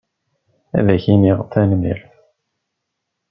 [0.77, 2.11] Ad ak-iniɣ tanemmirt.